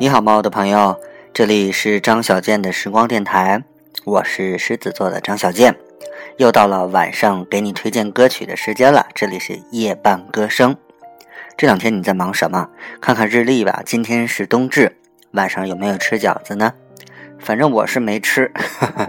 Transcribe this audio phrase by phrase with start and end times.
[0.00, 0.96] 你好吗，我的朋友？
[1.34, 3.64] 这里是张小健的时光电台，
[4.04, 5.74] 我是狮子座的张小健。
[6.36, 10.76] 又到了晚上给你推荐歌曲的时间了，这里是夜半歌声。
[11.56, 12.68] 这两天你在忙什么？
[13.00, 14.96] 看看日历吧，今天是冬至，
[15.32, 16.72] 晚上有没有吃饺子呢？
[17.40, 18.52] 反正我是没吃，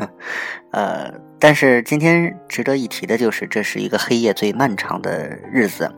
[0.70, 5.90] 呃，但是今天值得一提的就是，这是一个黑夜最漫长的日子，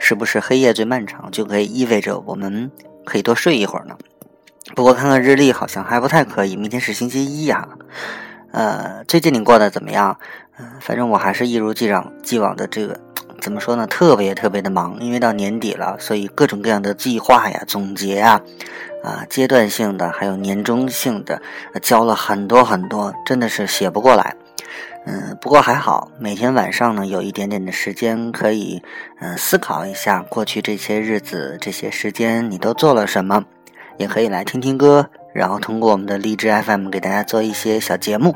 [0.00, 2.68] 是不是黑夜最漫长就可以意味着我们
[3.04, 3.96] 可以多睡一会儿呢？
[4.72, 6.56] 不过看看日历，好像还不太可以。
[6.56, 7.68] 明天是星期一呀，
[8.50, 10.18] 呃，最近你过得怎么样？
[10.56, 12.98] 嗯，反正我还是一如既往既往的这个，
[13.40, 13.86] 怎么说呢？
[13.86, 18.40] 特别特别的忙，因为到年底了，所以各种各样的计划呀、总结啊，
[19.02, 21.42] 啊，阶段性的还有年终性的，
[21.82, 24.34] 交了很多很多，真的是写不过来。
[25.06, 28.82] 嗯，不过还好，每天晚上呢，有一点点的时间可以，
[29.20, 33.44] 嗯，思考一下过去这些日子、这些时间你都做了什么。
[33.96, 38.34] 也可以来听听歌，然后通过我们的荔枝 FM 给大家做一些小节目，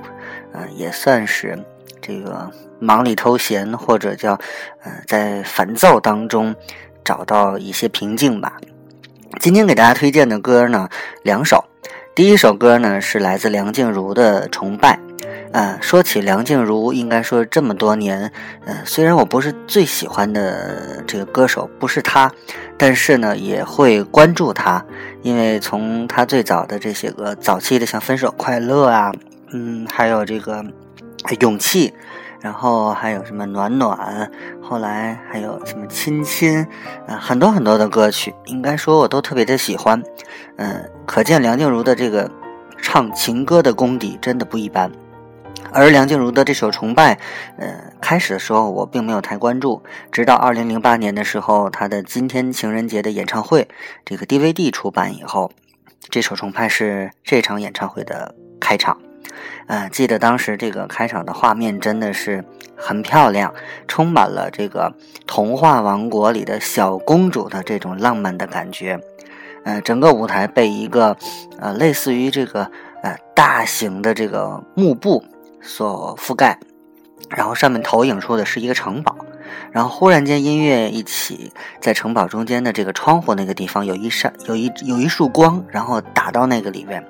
[0.52, 1.58] 嗯，也算是
[2.00, 4.32] 这个忙里偷闲，或者叫
[4.82, 6.54] 呃在烦躁当中
[7.04, 8.56] 找到一些平静吧。
[9.40, 10.88] 今天给大家推荐的歌呢，
[11.22, 11.64] 两首，
[12.14, 14.98] 第一首歌呢是来自梁静茹的《崇拜》。
[15.52, 18.30] 嗯，说起梁静茹，应该说这么多年，
[18.66, 22.30] 呃，虽然我不是最喜欢的这个歌手，不是她，
[22.76, 24.84] 但是呢，也会关注她，
[25.22, 29.12] 因为从她最早的这些个早期的像《分手快乐》啊，
[29.52, 30.62] 嗯，还有这个
[31.40, 31.88] 《勇气》，
[32.40, 34.30] 然后还有什么《暖暖》，
[34.62, 36.58] 后来还有什么《亲亲》，
[37.06, 40.02] 啊，很多很多的歌曲，应该说我都特别的喜欢，
[40.56, 42.30] 嗯，可见梁静茹的这个
[42.82, 44.92] 唱情歌的功底真的不一般。
[45.70, 47.14] 而梁静茹的这首《崇拜》，
[47.58, 53.68] 呃，开始的时候我并没有太关注，直到二零零八年的时候，她的今天情人节的演唱会
[54.04, 55.52] 这个 DVD 出版以后，
[56.08, 58.98] 这首《崇拜》是这场演唱会的开场。
[59.66, 62.42] 呃，记得当时这个开场的画面真的是
[62.74, 63.52] 很漂亮，
[63.86, 64.92] 充满了这个
[65.26, 68.98] 童话王国里的小公主的这种浪漫的感觉。
[69.64, 71.14] 呃，整个舞台被一个
[71.60, 72.70] 呃类似于这个
[73.02, 75.22] 呃大型的这个幕布。
[75.60, 76.58] 所覆盖，
[77.30, 79.16] 然后上面投影出的是一个城堡，
[79.72, 87.04] 然后忽然间音乐一起，在城堡中间的这个窗户那个地方有一扇有一有一束光，然后打到那个里面，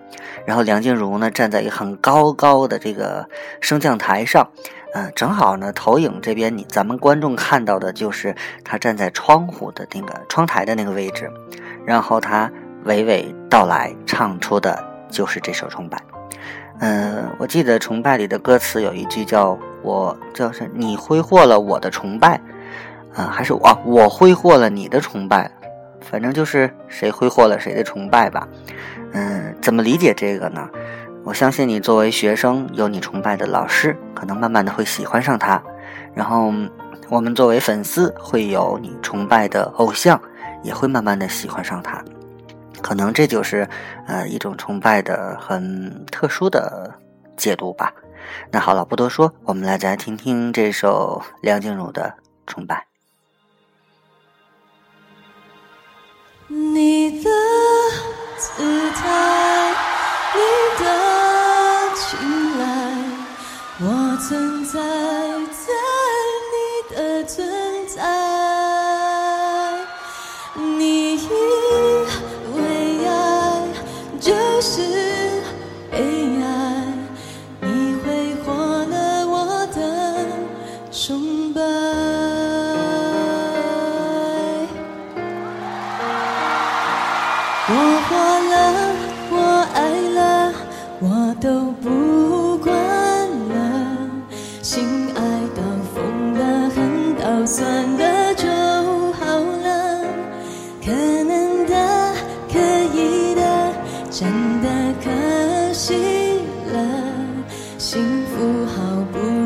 [0.46, 3.28] 然后梁静茹呢站在一个很高高的这个
[3.60, 4.48] 升降台上，
[4.94, 11.30] 嗯，正好呢投影这边你咱们观众看到的就是她站在窗户的那个窗台的那个位置，
[11.84, 12.50] 然后她
[12.86, 16.00] 娓娓道来唱出的就是这首崇拜。
[16.80, 22.40] 嗯，我记得《崇拜》里的歌词有一句叫“我叫是你挥霍了我的崇拜”，
[23.14, 25.50] 啊，还是我我挥霍了你的崇拜，
[26.00, 28.46] 反正就是谁挥霍了谁的崇拜吧。
[29.12, 30.68] 嗯，怎么理解这个呢？
[31.24, 35.60] 我相信你作为学生，有你崇拜的老师，可能慢慢的会喜欢上他；
[36.14, 36.52] 然后
[37.08, 40.18] 我们作为粉丝，会有你崇拜的偶像，
[40.62, 42.02] 也会慢慢的喜欢上他。
[42.82, 43.68] 可能这就是，
[44.06, 46.94] 呃，一种崇拜的很特殊的
[47.36, 47.92] 解读吧。
[48.50, 52.14] 那好了，不多说，我们来再听听这首梁静茹的
[52.46, 52.76] 《崇拜》。
[56.48, 57.30] 你的
[104.18, 104.28] 真
[104.60, 104.68] 的
[105.00, 105.94] 可惜
[106.72, 107.14] 了
[107.78, 109.37] 幸福好不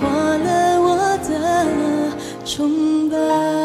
[0.00, 2.12] 霍了我的
[2.44, 3.57] 崇拜。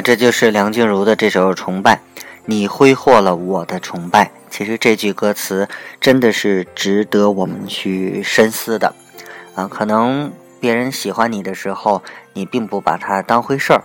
[0.00, 1.96] 这就是梁静茹的这首《崇拜》，
[2.46, 4.30] 你挥霍了我的崇拜。
[4.50, 5.68] 其实这句歌词
[6.00, 8.94] 真的是值得我们去深思的。
[9.54, 12.02] 啊，可能别人喜欢你的时候，
[12.32, 13.82] 你并不把它当回事儿，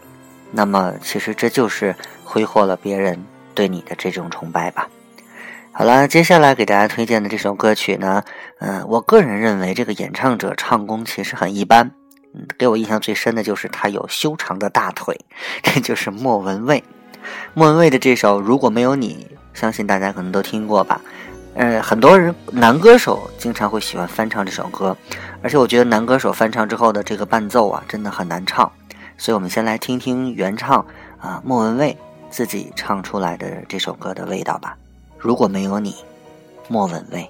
[0.52, 3.24] 那么其实这就是挥霍了别人
[3.54, 4.88] 对你的这种崇拜吧。
[5.72, 8.24] 好了，接下来给大家推荐的这首歌曲呢，
[8.60, 11.92] 嗯、我个人认为这个演唱者唱功其实很一般。
[12.58, 15.20] 给我印象最深的就是他有修长的大腿，
[15.64, 16.84] 这就是莫文蔚。
[17.54, 19.28] 莫文蔚的这首《如果没有你》，
[19.60, 21.02] 相信大家可能都听过吧。
[21.56, 24.96] 呃，很多人男歌手经常会喜欢翻唱这首歌，
[25.42, 28.70] 而且我觉得男歌手翻唱之后的这个伴奏啊，真的很难唱。
[29.18, 30.86] 所以我们先来听听原唱
[31.18, 31.98] 啊，莫文蔚
[32.30, 34.78] 自己唱出来的这首歌的味道吧。
[35.18, 35.96] 如果没有你，
[36.68, 37.30] 莫文蔚。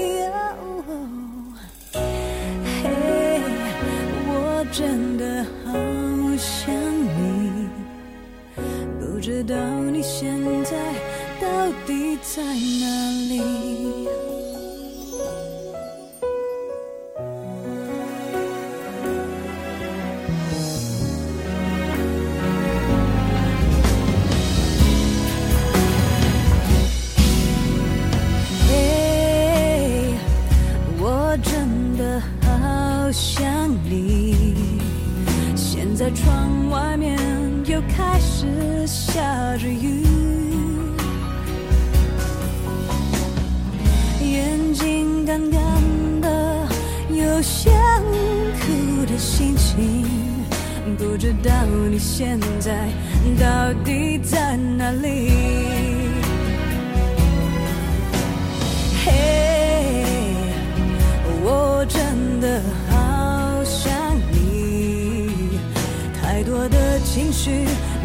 [4.71, 5.73] 真的好
[6.37, 7.67] 想你，
[9.01, 9.53] 不知道
[9.91, 10.71] 你现在
[11.41, 13.50] 到底在哪里。
[39.57, 40.03] 着雨，
[44.21, 45.61] 眼睛干干
[46.21, 46.67] 的，
[47.09, 47.71] 有想
[48.59, 50.05] 哭的心情，
[50.97, 51.51] 不知道
[51.89, 52.89] 你现在
[53.39, 55.31] 到底在哪里？
[59.05, 60.35] 嘿，
[61.43, 63.91] 我真的好想
[64.31, 65.29] 你，
[66.21, 67.65] 太多的情绪，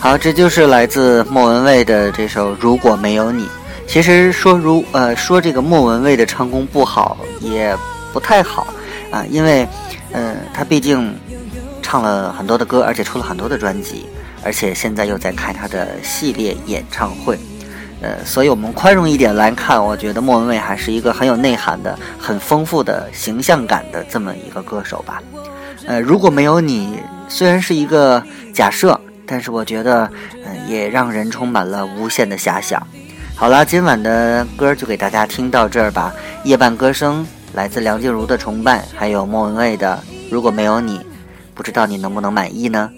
[0.00, 3.44] 好，这就是来自莫文蔚的这首《如果没有你》。
[3.86, 7.76] 其实说如呃说这个莫文蔚的唱功不好也
[8.10, 8.66] 不太好
[9.10, 9.68] 啊，因为
[10.12, 11.14] 嗯、呃、她毕竟
[11.82, 14.06] 唱了很多的歌，而且出了很多的专辑，
[14.42, 17.38] 而且现在又在开她的系列演唱会。
[18.00, 25.22] 呃，所以我们宽容一点来看，我觉得莫文蔚还是一个很有内涵的、很丰富的形象感的这么一个歌手吧。
[25.86, 28.22] 呃，如果没有你，虽然是一个
[28.54, 28.98] 假设，
[29.30, 30.10] 但是我觉得，
[30.44, 32.84] 嗯、也让人充满了无限的遐想。
[33.36, 36.12] 好了，今晚的歌就给大家听到这儿吧。
[36.42, 40.98] 夜半歌声来自梁静茹的《崇拜》，还有莫文蔚的《如果没有你》，
[41.54, 42.90] 不知道你能不能满意呢？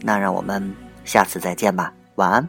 [0.00, 0.72] 那让我们
[1.04, 2.48] 下次再见吧，晚安。